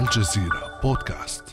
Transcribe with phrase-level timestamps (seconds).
[0.00, 1.44] الجزيرة بودكاست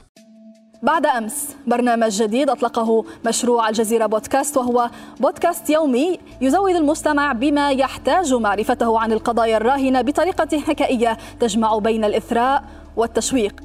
[0.83, 4.89] بعد أمس برنامج جديد أطلقه مشروع الجزيرة بودكاست وهو
[5.19, 12.63] بودكاست يومي يزود المستمع بما يحتاج معرفته عن القضايا الراهنة بطريقة حكائية تجمع بين الإثراء
[12.95, 13.61] والتشويق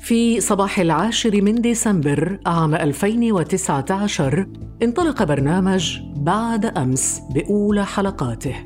[0.00, 4.46] في صباح العاشر من ديسمبر عام 2019
[4.82, 8.56] انطلق برنامج بعد أمس بأولى حلقاته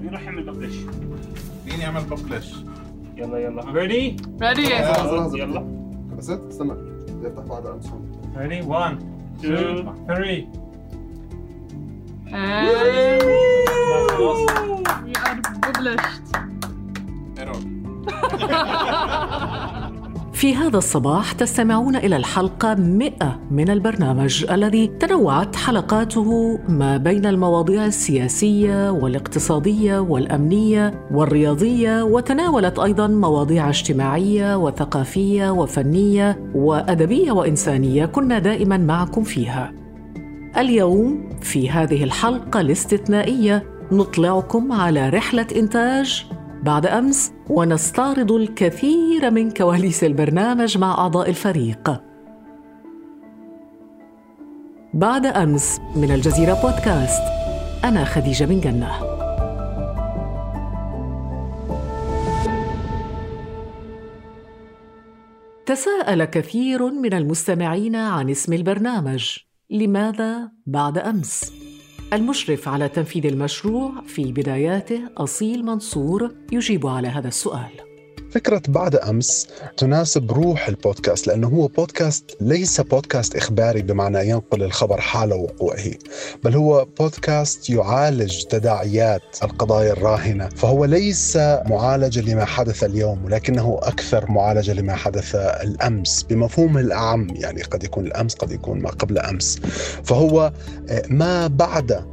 [0.00, 0.76] مين راح يعمل ببلش؟
[1.66, 2.54] مين يعمل ببلش؟
[3.21, 4.61] يلا يلا ريدي؟ ريدي
[5.37, 5.61] يلا
[6.17, 8.97] بس استنى بدي افتح بعد امس هون ريدي 1
[9.39, 10.47] 2 3
[14.17, 14.39] خلاص
[15.07, 16.27] We are published.
[17.39, 17.61] ايرور
[20.42, 27.86] في هذا الصباح تستمعون إلى الحلقة 100 من البرنامج الذي تنوعت حلقاته ما بين المواضيع
[27.86, 39.22] السياسية والاقتصادية والأمنية والرياضية وتناولت أيضا مواضيع اجتماعية وثقافية وفنية وأدبية وإنسانية كنا دائما معكم
[39.22, 39.72] فيها.
[40.56, 46.26] اليوم في هذه الحلقة الاستثنائية نطلعكم على رحلة إنتاج
[46.62, 52.02] بعد أمس ونستعرض الكثير من كواليس البرنامج مع أعضاء الفريق.
[54.94, 57.22] بعد أمس من الجزيرة بودكاست
[57.84, 58.90] أنا خديجة بن جنة.
[65.66, 69.38] تساءل كثير من المستمعين عن اسم البرنامج
[69.70, 71.52] لماذا بعد أمس
[72.12, 77.91] المشرف على تنفيذ المشروع في بداياته أصيل منصور يجيب على هذا السؤال.
[78.32, 85.00] فكرة بعد أمس تناسب روح البودكاست لأنه هو بودكاست ليس بودكاست إخباري بمعنى ينقل الخبر
[85.00, 85.90] حال وقوعه
[86.44, 94.30] بل هو بودكاست يعالج تداعيات القضايا الراهنة فهو ليس معالجة لما حدث اليوم ولكنه أكثر
[94.30, 99.58] معالجة لما حدث الأمس بمفهوم الأعم يعني قد يكون الأمس قد يكون ما قبل أمس
[100.04, 100.52] فهو
[100.88, 102.04] آه، ما بعد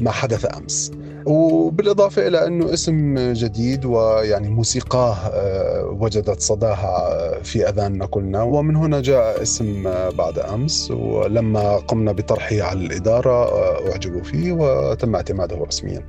[0.00, 0.90] ما حدث أمس.
[1.26, 8.76] وبالإضافة إلى أنه اسم جديد ويعني موسيقاه آه، وجدت صداها آه، في أذاننا كلنا ومن
[8.76, 13.48] هنا جاء اسم آه، بعد أمس ولما قمنا بطرحه على الإدارة
[13.90, 16.02] أعجبوا فيه وتم اعتماده رسمياً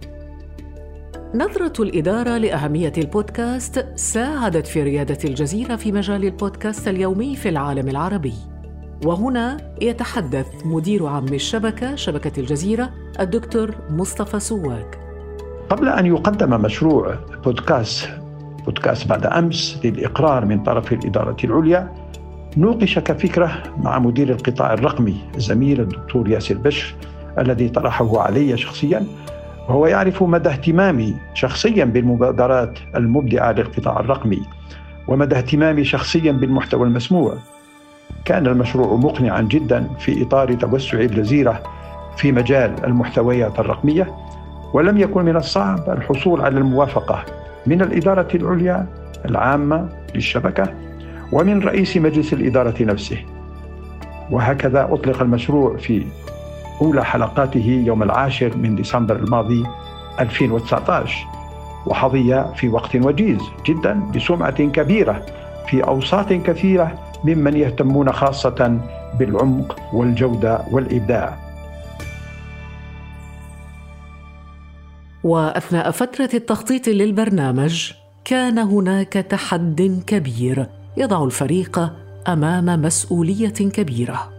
[1.36, 8.34] نظرة الإدارة لأهمية البودكاست ساعدت في ريادة الجزيرة في مجال البودكاست اليومي في العالم العربي.
[9.06, 12.90] وهنا يتحدث مدير عام الشبكة شبكة الجزيرة
[13.20, 15.07] الدكتور مصطفى سواك.
[15.70, 18.10] قبل أن يقدم مشروع بودكاست
[18.66, 21.92] بودكاست بعد أمس للإقرار من طرف الإدارة العليا
[22.58, 26.96] نوقش كفكرة مع مدير القطاع الرقمي الزميل الدكتور ياسر بشر
[27.40, 29.06] الذي طرحه علي شخصيا.
[29.68, 34.42] وهو يعرف مدى اهتمامي شخصيا بالمبادرات المبدعة للقطاع الرقمي
[35.08, 37.38] ومدى اهتمامي شخصيا بالمحتوى المسموع.
[38.26, 41.64] كان المشروع مقنعا جدا في إطار توسع الجزيرة
[42.18, 44.27] في مجال المحتويات الرقمية.
[44.74, 47.24] ولم يكن من الصعب الحصول على الموافقة
[47.68, 48.86] من الإدارة العليا
[49.26, 50.74] العامة للشبكة
[51.32, 53.18] ومن رئيس مجلس الإدارة نفسه.
[54.32, 56.04] وهكذا أطلق المشروع في
[56.82, 59.64] أولى حلقاته يوم العاشر من ديسمبر الماضي
[60.20, 61.28] 2019
[61.86, 65.26] وحظي في وقت وجيز جدا بسمعة كبيرة
[65.68, 68.80] في أوساط كثيرة ممن يهتمون خاصة
[69.20, 71.47] بالعمق والجودة والإبداع.
[75.28, 77.92] وأثناء فترة التخطيط للبرنامج
[78.26, 80.68] كان هناك تحد كبير
[80.98, 81.92] يضع الفريق
[82.28, 84.34] أمام مسؤولية كبيرة.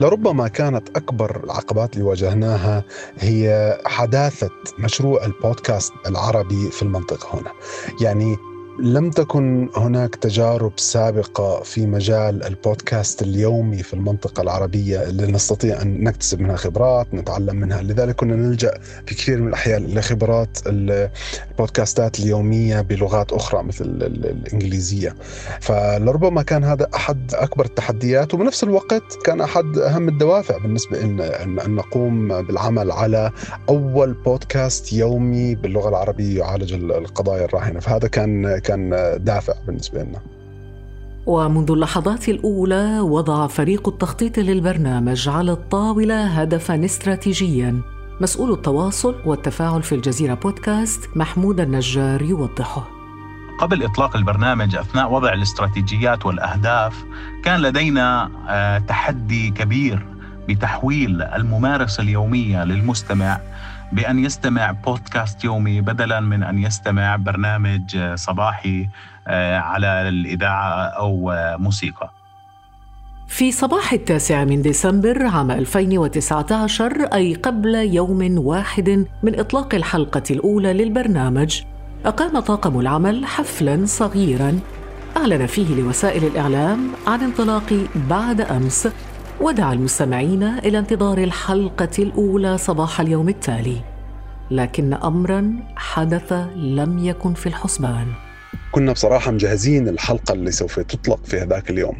[0.00, 2.84] لربما كانت أكبر العقبات اللي واجهناها
[3.18, 7.52] هي حداثة مشروع البودكاست العربي في المنطقة هنا.
[8.00, 8.36] يعني
[8.82, 16.04] لم تكن هناك تجارب سابقة في مجال البودكاست اليومي في المنطقة العربية اللي نستطيع أن
[16.04, 17.82] نكتسب منها خبرات نتعلم منها.
[17.82, 25.14] لذلك كنا نلجأ في كثير من الأحيان لخبرات البودكاستات اليومية بلغات أخرى مثل الإنجليزية.
[25.60, 32.42] فلربما كان هذا أحد أكبر التحديات وبنفس الوقت كان أحد أهم الدوافع بالنسبة أن نقوم
[32.42, 33.30] بالعمل على
[33.68, 37.80] أول بودكاست يومي باللغة العربية يعالج القضايا الراهنة.
[37.80, 38.71] فهذا كان كان
[39.16, 40.20] دافع بالنسبة لنا.
[41.26, 47.80] ومنذ اللحظات الأولى وضع فريق التخطيط للبرنامج على الطاولة هدفا استراتيجيا.
[48.20, 52.88] مسؤول التواصل والتفاعل في الجزيرة بودكاست محمود النجار يوضحه.
[53.58, 57.04] قبل إطلاق البرنامج أثناء وضع الاستراتيجيات والأهداف
[57.44, 58.30] كان لدينا
[58.88, 60.06] تحدي كبير
[60.48, 63.40] بتحويل الممارسة اليومية للمستمع.
[63.92, 68.88] بأن يستمع بودكاست يومي بدلا من أن يستمع برنامج صباحي
[69.28, 72.10] آه، على الإذاعة أو موسيقى.
[73.28, 80.72] في صباح التاسع من ديسمبر عام 2019 أي قبل يوم واحد من إطلاق الحلقة الأولى
[80.72, 81.62] للبرنامج
[82.06, 84.58] أقام طاقم العمل حفلا صغيرا.
[85.16, 88.88] أعلن فيه لوسائل الإعلام عن انطلاق بعد أمس
[89.42, 93.76] ودعا المستمعين إلى انتظار الحلقة الأولى صباح اليوم التالي.
[94.50, 98.06] لكن أمرا حدث لم يكن في الحسبان.
[98.72, 101.96] كنا بصراحة مجهزين الحلقة اللي سوف تطلق في هذاك اليوم.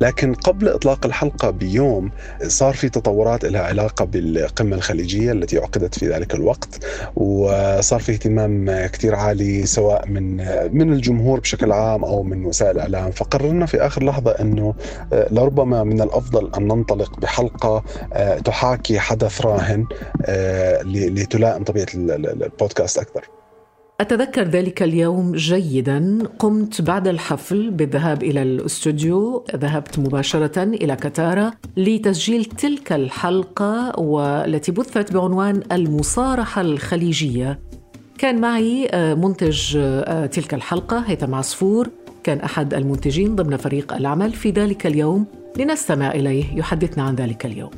[0.00, 2.10] لكن قبل إطلاق الحلقة بيوم
[2.46, 6.84] صار في تطورات لها علاقة بالقمة الخليجية التي عقدت في ذلك الوقت
[7.16, 10.36] وصار في اهتمام كثير عالي سواء من
[10.76, 13.10] من الجمهور بشكل عام أو من وسائل الإعلام.
[13.10, 14.74] فقررنا في آخر لحظة أنه
[15.12, 17.84] لربما من الأفضل أن ننطلق بحلقة
[18.44, 19.86] تحاكي حدث راهن
[20.84, 23.39] لتلائم طبيعة البودكاست أكثر.
[24.00, 26.18] أتذكر ذلك اليوم جيدا.
[26.38, 29.44] قمت بعد الحفل بالذهاب إلى الاستوديو.
[29.56, 37.58] ذهبت مباشرة إلى كتارا لتسجيل تلك الحلقة والتي بثت بعنوان المصارحة الخليجية.
[38.18, 41.88] كان معي آه، منتج آه، تلك الحلقة هيثم عصفور.
[42.24, 44.32] كان أحد المنتجين ضمن فريق العمل.
[44.32, 45.26] في ذلك اليوم
[45.58, 46.44] لنستمع إليه.
[46.56, 47.70] يحدثنا عن ذلك اليوم.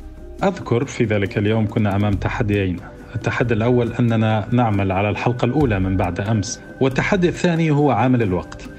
[0.43, 2.92] أذكر في ذلك اليوم كنا أمام تحديين.
[3.15, 8.69] التحدي الأول أننا نعمل على الحلقة الأولى من بعد أمس والتحدي الثاني هو عامل الوقت.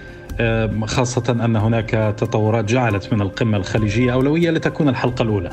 [0.86, 5.50] خاصة أن هناك تطورات جعلت من القمة الخليجية أولوية لتكون الحلقة الأولى.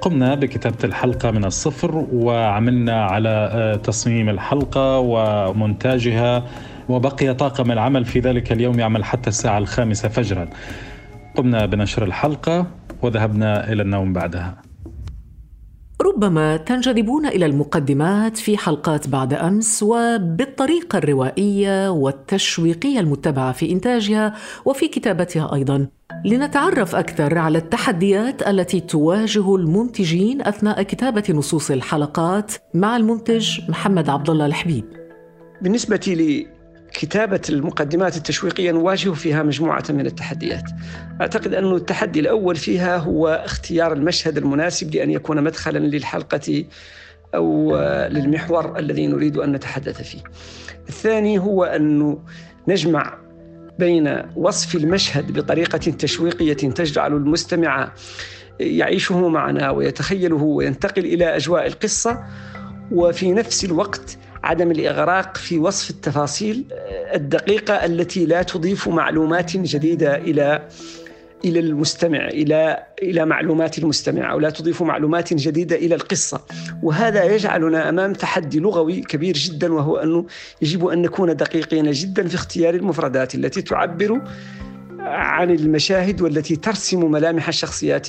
[0.00, 6.44] قمنا بكتابة الحلقة من الصفر وعملنا على آه، تصميم الحلقة ومونتاجها
[6.88, 10.48] وبقي طاقم العمل في ذلك اليوم يعمل حتى الساعة الخامسة فجرا.
[11.36, 12.66] قمنا بنشر الحلقة
[13.02, 14.71] وذهبنا إلى النوم بعدها.
[16.02, 24.34] ربما تنجذبون إلى المقدمات في حلقات بعد أمس وبالطريقة الروائية والتشويقية المتبعة في إنتاجها
[24.64, 25.86] وفي كتابتها أيضا.
[26.24, 34.30] لنتعرف أكثر على التحديات التي تواجه المنتجين أثناء كتابة نصوص الحلقات مع المنتج محمد عبد
[34.30, 34.84] الله الحبيب.
[35.62, 36.51] بالنسبة لي
[36.94, 40.70] كتابة المقدمات التشويقية نواجه فيها مجموعة من التحديات.
[41.20, 46.64] أعتقد أن التحدي الأول فيها هو اختيار المشهد المناسب لأن يكون مدخلا للحلقة
[47.34, 47.76] أو
[48.08, 50.22] للمحور الذي نريد أن نتحدث فيه.
[50.88, 52.18] الثاني هو أن
[52.68, 53.18] نجمع
[53.78, 57.92] بين وصف المشهد بطريقة تشويقية تجعل المستمع
[58.60, 62.24] يعيشه معنا ويتخيله وينتقل إلى أجواء القصة.
[62.92, 66.64] وفي نفس الوقت عدم الإغراق في وصف التفاصيل
[67.14, 70.68] الدقيقة التي لا تضيف معلومات جديدة إلى
[71.44, 76.40] إلى المستمع إلى إلى معلومات المستمع أو لا تضيف معلومات جديدة إلى القصة.
[76.82, 80.26] وهذا يجعلنا أمام تحدي لغوي كبير جدا وهو أنه
[80.62, 84.20] يجب أن نكون دقيقين جدا في اختيار المفردات التي تعبر
[85.00, 88.08] عن المشاهد والتي ترسم ملامح الشخصيات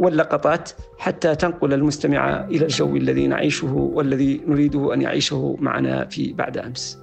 [0.00, 6.58] واللقطات حتى تنقل المستمع إلى الجو الذي نعيشه والذي نريده أن يعيشه معنا في بعد
[6.58, 6.98] أمس.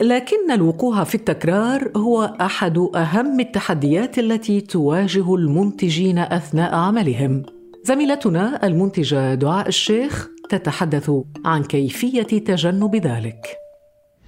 [0.00, 7.42] لكن الوقوع في التكرار هو أحد أهم التحديات التي تواجه المنتجين أثناء عملهم.
[7.82, 11.10] زميلتنا المنتجة دعاء الشيخ تتحدث
[11.44, 13.65] عن كيفية تجنب ذلك.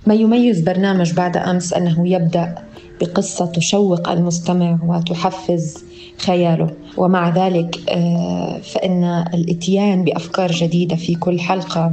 [0.08, 2.54] ما يميز برنامج بعد أمس أنه يبدأ
[3.00, 5.84] بقصة تشوق المستمع وتحفز
[6.18, 6.70] خياله.
[6.96, 11.92] ومع ذلك آه، فإن الإتيان بأفكار جديدة في كل حلقة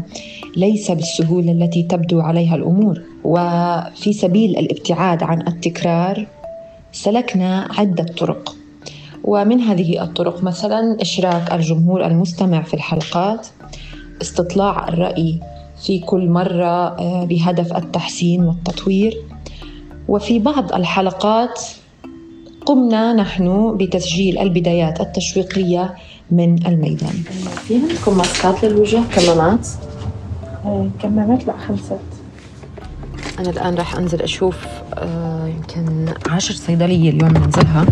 [0.58, 3.02] ليس بالسهولة التي تبدو عليها الأمور.
[3.24, 6.28] وفي سبيل الابتعاد عن التكرار
[6.92, 8.56] سلكنا عدة طرق.
[9.24, 13.48] ومن هذه الطرق مثلا إشراك الجمهور المستمع في الحلقات
[14.22, 15.40] استطلاع الرأي
[15.86, 19.18] في كل مرة آه، بهدف التحسين والتطوير.
[20.08, 21.62] وفي بعض الحلقات
[22.66, 25.96] قمنا نحن بتسجيل البدايات التشويقية
[26.32, 27.24] من الميدان.
[27.68, 29.68] في عندكم ماسكات للوجه؟ كمامات؟
[30.66, 32.00] آه، كمامات لا خلصت
[33.40, 37.86] أنا الآن راح أنزل أشوف آه، يمكن عشر صيدلية اليوم ننزلها.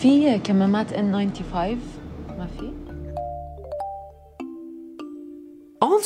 [0.00, 2.01] في كمامات N95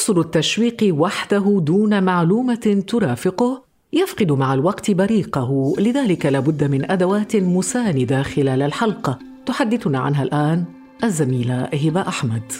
[0.07, 8.23] عنصر التشويق وحده دون معلومة ترافقه يفقد مع الوقت بريقه لذلك لابد من أدوات مساندة
[8.23, 10.65] خلال الحلقة تحدثنا عنها الآن
[11.05, 12.53] الزميلة هبة أحمد.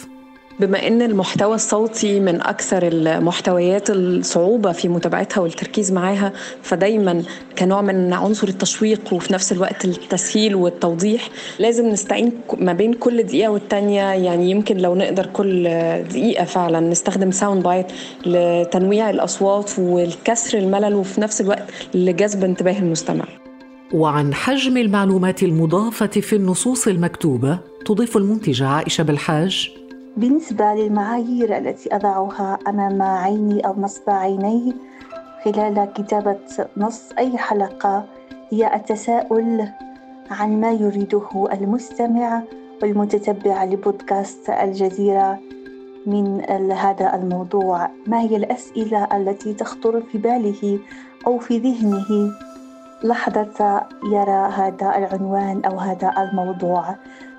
[0.59, 7.23] بما إن المحتوى الصوتي من أكثر المحتويات الصعوبة في متابعتها والتركيز معاها فدايما
[7.57, 13.51] كنوع من عنصر التشويق وفي نفس الوقت التسهيل والتوضيح لازم نستعين ما بين كل دقيقة
[13.51, 14.13] والتانية.
[14.13, 15.63] يعني يمكن لو نقدر كل
[16.09, 17.85] دقيقة فعلا نستخدم ساوند بايت
[18.25, 23.25] لتنويع الأصوات والكسر الملل وفي نفس الوقت لجذب انتباه المستمع.
[23.93, 29.71] وعن حجم المعلومات المضافة في النصوص المكتوبة تضيف المنتجة عائشة بالحاج.
[30.17, 34.73] بالنسبة للمعايير التي أضعها أمام عيني أو نصب عيني
[35.45, 36.39] خلال كتابة
[36.77, 38.05] نص أي حلقة
[38.49, 39.67] هي التساؤل
[40.31, 42.41] عن ما يريده المستمع
[42.81, 45.39] والمتتبع لبودكاست الجزيرة
[46.05, 47.89] من هذا الموضوع.
[48.07, 50.79] ما هي الأسئلة التي تخطر في باله
[51.27, 52.31] أو في ذهنه؟
[53.03, 53.81] لحظة
[54.11, 56.95] يرى هذا العنوان أو هذا الموضوع.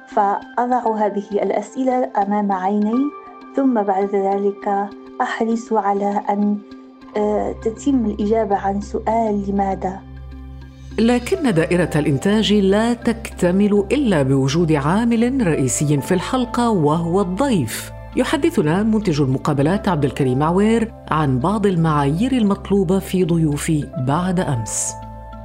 [0.09, 3.11] فأضع هذه الأسئلة أمام عيني
[3.57, 4.89] ثم بعد ذلك
[5.21, 6.59] أحرص على أن
[7.17, 10.01] آه، تتم الإجابة عن سؤال لماذا
[10.99, 17.91] لكن دائرة الإنتاج لا تكتمل إلا بوجود عامل رئيسي في الحلقة وهو الضيف.
[18.17, 24.93] يحدثنا منتج المقابلات عبد الكريم عوير عن بعض المعايير المطلوبة في ضيوفي بعد أمس.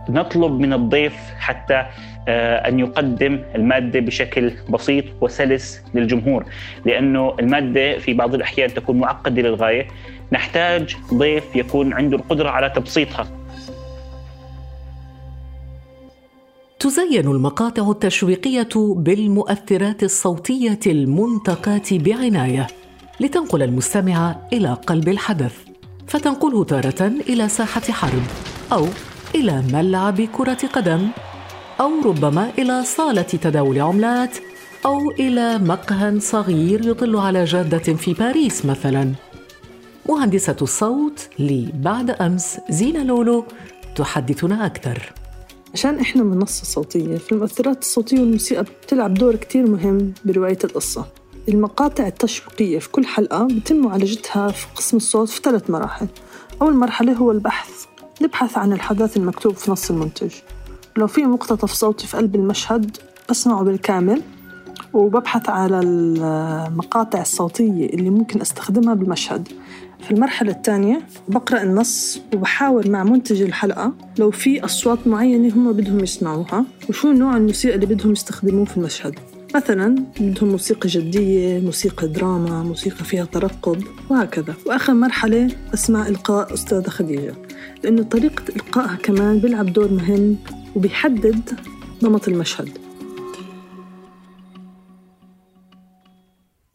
[0.09, 1.85] نطلب من الضيف حتى
[2.27, 6.45] آه، أن يقدم المادة بشكل بسيط وسلس للجمهور
[6.85, 9.87] لأنه المادة في بعض الأحيان تكون معقدة للغاية.
[10.31, 13.27] نحتاج ضيف يكون عنده القدرة على تبسيطها.
[16.79, 22.67] تزين المقاطع التشويقية بالمؤثرات الصوتية المنتقاة بعناية
[23.19, 25.55] لتنقل المستمع إلى قلب الحدث
[26.07, 28.23] فتنقله تارة إلى ساحة حرب
[28.71, 28.85] أو
[29.35, 31.07] إلى ملعب كرة قدم
[31.79, 34.37] أو ربما إلى صالة تداول عملات
[34.85, 39.13] أو إلى مقهى صغير يطل على جادة في باريس مثلا.
[40.09, 43.45] مهندسة الصوت لبعد أمس زينة لولو
[43.95, 45.13] تحدثنا أكثر.
[45.73, 51.05] عشان إحنا منصة صوتية فالمؤثرات الصوتية والموسيقى بتلعب دور كتير مهم برواية القصة.
[51.49, 56.07] المقاطع التشويقية في كل حلقة بتم معالجتها في قسم الصوت في ثلاث مراحل.
[56.61, 57.85] أول مرحلة هو البحث
[58.21, 60.31] نبحث عن الحدث المكتوب في نص المنتج.
[60.97, 62.97] لو في مقتطف صوتي في قلب المشهد
[63.29, 64.21] بسمعه بالكامل
[64.93, 69.47] وببحث على المقاطع الصوتية اللي ممكن أستخدمها بالمشهد.
[69.99, 75.99] في المرحلة الثانية بقرأ النص وبحاول مع منتج الحلقة لو في أصوات معينة هم بدهم
[75.99, 79.19] يسمعوها وشو نوع الموسيقى اللي بدهم يستخدموه في المشهد.
[79.55, 84.55] مثلا بدهم موسيقى جدية موسيقى دراما موسيقى فيها ترقب وهكذا.
[84.65, 87.33] وآخر مرحلة أسمع إلقاء أستاذة خديجة
[87.83, 90.37] لأنه طريقة إلقائها كمان بيلعب دور مهم
[90.75, 91.49] وبيحدد
[92.03, 92.69] نمط المشهد.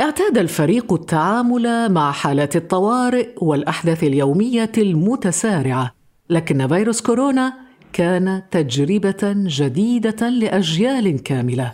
[0.01, 5.95] اعتاد الفريق التعامل مع حالات الطوارئ والأحداث اليومية المتسارعة
[6.31, 7.53] لكن فيروس كورونا
[7.93, 11.73] كان تجربة جديدة لأجيال كاملة.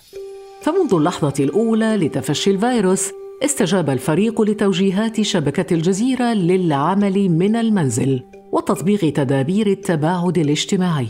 [0.64, 3.11] فمنذ اللحظة الأولى لتفشي الفيروس
[3.44, 11.06] استجاب الفريق لتوجيهات شبكة الجزيرة للعمل من المنزل وتطبيق تدابير التباعد الاجتماعي.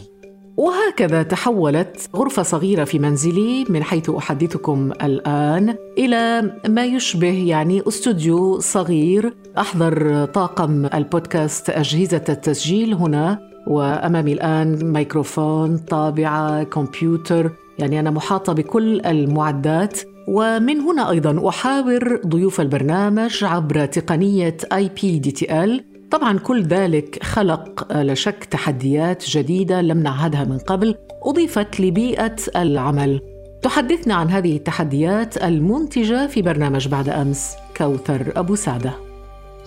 [0.56, 8.60] وهكذا تحولت غرفة صغيرة في منزلي من حيث أحدثكم الآن إلى ما يشبه يعني استوديو
[8.60, 13.54] صغير أحضر طاقم البودكاست أجهزة التسجيل هنا.
[13.66, 22.60] وأمامي الآن ميكروفون طابعة كمبيوتر يعني أنا محاطة بكل المعدات ومن هنا أيضا أحاور ضيوف
[22.60, 25.84] البرنامج عبر تقنية آي بي دي تي إل.
[26.10, 33.20] طبعا كل ذلك خلق لا شك تحديات جديدة لم نعهدها من قبل أضيفت لبيئة العمل.
[33.62, 38.92] تحدثنا عن هذه التحديات المنتجة في برنامج بعد أمس كوثر أبو سعدة.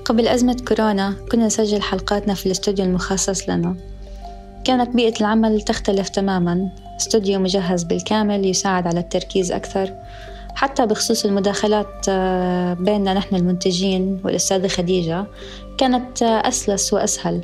[0.05, 3.75] قبل أزمة كورونا كنا نسجل حلقاتنا في الاستوديو المخصص لنا.
[4.65, 6.69] كانت بيئة العمل تختلف تماما.
[6.98, 9.94] استوديو مجهز بالكامل يساعد على التركيز أكثر
[10.56, 15.25] حتى بخصوص المداخلات آه، بيننا نحن المنتجين والأستاذة خديجة
[15.77, 17.42] كانت آه، أسلس وأسهل.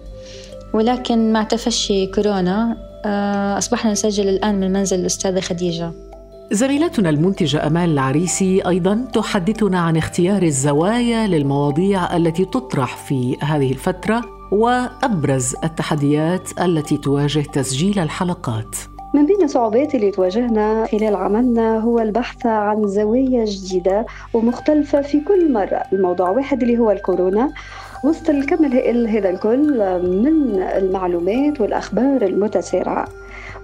[0.73, 5.91] ولكن مع تفشي كورونا آه، أصبحنا نسجل الآن من منزل الأستاذة خديجة.
[6.51, 14.21] زميلتنا المنتجة أمال العريسي أيضا تحدثنا عن اختيار الزوايا للمواضيع التي تطرح في هذه الفترة
[14.51, 18.75] وأبرز التحديات التي تواجه تسجيل الحلقات.
[19.13, 25.53] من بين الصعوبات اللي تواجهنا خلال عملنا هو البحث عن زوايا جديدة ومختلفة في كل
[25.53, 25.83] مرة.
[25.93, 27.53] الموضوع واحد اللي هو الكورونا.
[28.03, 33.07] وسط الكم الهائل هذا الكل من المعلومات والأخبار المتسارعة.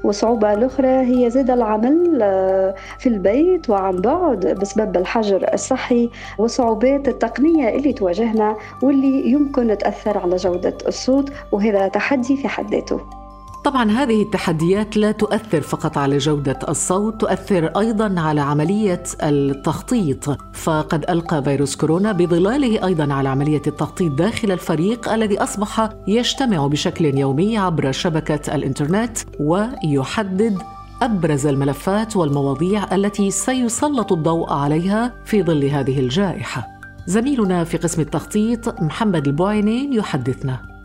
[0.03, 7.69] والصعوبة الأخرى هي زاد العمل آه، في البيت وعن بعد بسبب الحجر الصحي والصعوبات التقنية
[7.69, 13.18] اللي تواجهنا واللي يمكن تأثر على جودة الصوت وهذا تحدي في حد ذاته.
[13.63, 20.37] طبعا هذه التحديات لا تؤثر فقط على جودة الصوت تؤثر أيضا على عملية التخطيط.
[20.53, 27.17] فقد ألقى فيروس كورونا بظلاله أيضا على عملية التخطيط داخل الفريق الذي أصبح يجتمع بشكل
[27.17, 30.57] يومي عبر شبكة الإنترنت ويحدد
[31.01, 36.67] أبرز الملفات والمواضيع التي سيسلط الضوء عليها في ظل هذه الجائحة.
[37.05, 40.78] زميلنا في قسم التخطيط محمد البوعيني يحدثنا.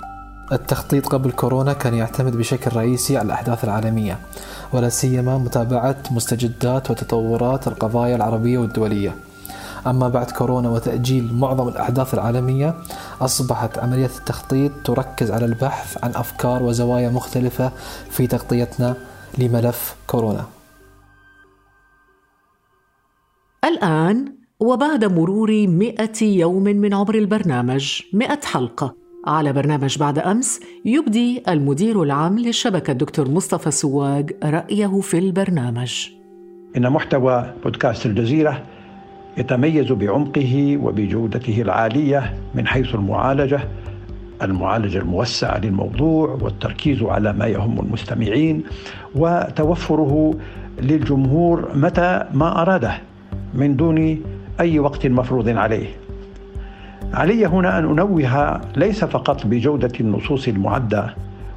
[0.52, 4.18] التخطيط قبل كورونا كان يعتمد بشكل رئيسي على الأحداث العالمية
[4.72, 9.16] ولا سيما متابعة مستجدات وتطورات القضايا العربية والدولية.
[9.86, 12.74] أما بعد كورونا وتأجيل معظم الأحداث العالمية
[13.20, 17.72] أصبحت عملية التخطيط تركز على البحث عن أفكار وزوايا مختلفة
[18.10, 18.94] في تغطيتنا
[19.38, 20.44] لملف كورونا.
[23.64, 29.03] الآن وبعد مرور مئة يوم من عمر البرنامج مئة حلقة.
[29.26, 36.08] على برنامج بعد أمس يبدي المدير العام للشبكة الدكتور مصطفى سواق رأيه في البرنامج.
[36.76, 38.62] إن محتوى بودكاست الجزيرة
[39.36, 43.68] يتميز بعمقه وبجودته العالية من حيث المعالجة
[44.42, 48.64] المعالجة الموسعة للموضوع والتركيز على ما يهم المستمعين
[49.14, 50.34] وتوفره
[50.82, 52.98] للجمهور متى ما أراده
[53.54, 54.22] من دون
[54.60, 56.03] أي وقت مفروض عليه.
[57.14, 61.14] علي هنا أن أنوه ليس فقط بجودة النصوص المعدة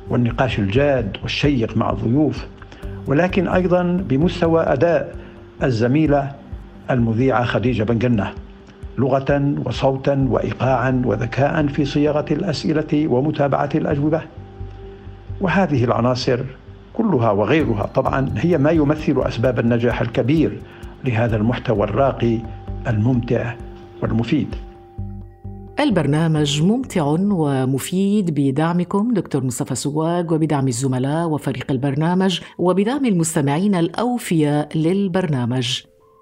[0.09, 2.45] والنقاش الجاد والشيق مع الضيوف
[3.07, 5.15] ولكن أيضا بمستوى أداء
[5.63, 6.31] الزميلة
[6.91, 8.33] المذيعة خديجة بن جنة
[8.97, 14.21] لغة وصوتا وايقاعا وذكاء في صياغة الأسئلة ومتابعة الأجوبة.
[15.41, 16.39] وهذه العناصر
[16.93, 20.57] كلها وغيرها طبعا هي ما يمثل أسباب النجاح الكبير
[21.05, 22.37] لهذا المحتوى الراقي
[22.87, 23.53] الممتع
[24.01, 24.55] والمفيد.
[25.79, 35.81] البرنامج ممتع ومفيد بدعمكم دكتور مصطفى سواق وبدعم الزملاء وفريق البرنامج وبدعم المستمعين الأوفياء للبرنامج.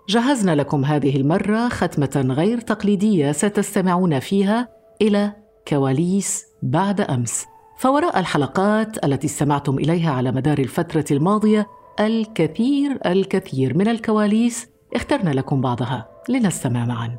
[0.09, 4.67] جهزنا لكم هذه المرة ختمة غير تقليدية ستستمعون فيها
[5.01, 5.33] إلى
[5.67, 7.45] كواليس بعد أمس.
[7.77, 11.67] فوراء الحلقات التي استمعتم إليها على مدار الفترة الماضية
[11.99, 17.17] الكثير الكثير من الكواليس اخترنا لكم بعضها لنستمع معاً.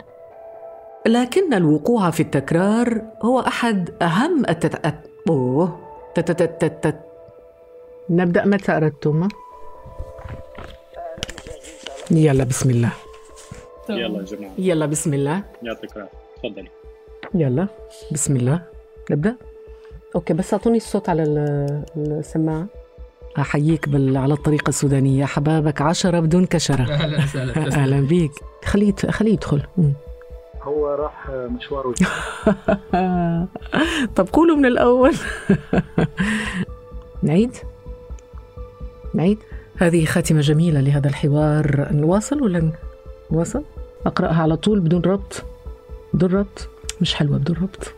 [1.06, 4.94] لكن الوقوع في التكرار هو أحد أهم التت...
[5.28, 5.78] أوه.
[6.14, 6.96] تتتتتت
[8.10, 9.28] نبدأ متى أردتم؟
[12.10, 12.90] يلا بسم الله.
[13.88, 14.52] يلا جماعة.
[14.58, 15.42] يلا بسم الله.
[15.62, 16.18] يعطيك العافية.
[16.42, 16.68] تفضلي.
[17.34, 17.68] يلا
[18.12, 18.62] بسم الله.
[19.10, 19.36] نبدأ؟
[20.14, 21.22] أوكي بس أعطوني الصوت على
[21.96, 22.66] السماعة.
[23.38, 24.16] أحييك بال...
[24.16, 25.24] على الطريقة السودانية.
[25.24, 26.92] حبابك عشرة بدون كشرة.
[26.92, 27.56] أهلا وسهلا.
[27.56, 28.32] أهلا بيك.
[28.64, 29.62] خليه خليه يدخل.
[30.66, 31.94] هو راح مشواره.
[34.16, 35.14] طب قولوا من الأول.
[37.22, 37.56] نعيد؟
[39.14, 39.38] نعيد؟
[39.76, 41.88] هذه خاتمة جميلة لهذا الحوار.
[41.92, 42.72] نواصل ولا
[43.30, 43.62] نواصل؟
[44.06, 45.44] أقرأها على طول بدون ربط.
[46.14, 46.68] بدون ربط؟
[47.00, 47.94] مش حلوة بدون ربط.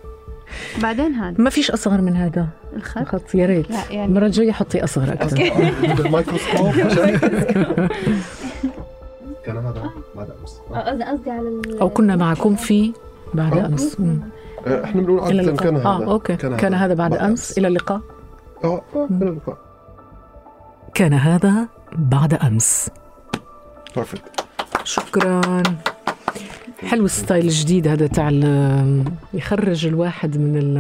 [0.83, 2.49] بعدين هذا ما فيش أصغر من هذا.
[2.77, 3.71] الخط؟ الخط يا ريت.
[3.71, 5.37] لا يعني المرة الجاية حطي أصغر أكثر.
[5.97, 6.73] بالميكروسكوب
[9.49, 10.61] كان هذا بعد أمس.
[10.75, 12.93] قصدي قصدي على ال- أو كنا معكم في
[13.35, 14.01] بعد أمس.
[14.01, 14.21] مم.
[14.67, 15.65] آه، إحنا بنقول اللقاء.
[15.65, 15.87] كان هذا.
[15.87, 16.37] آه okay.
[16.37, 16.95] كان, هذا.
[16.95, 17.59] بعد أمس.
[17.59, 18.01] إلى اللقاء.
[18.65, 19.57] آه إلى اللقاء.
[20.95, 22.91] كان هذا بعد أمس.
[23.97, 24.45] perfect
[24.85, 25.63] شكرا.
[26.87, 28.31] حلو ال style الجديد هذا تاع
[29.35, 30.77] يخرج الواحد من ال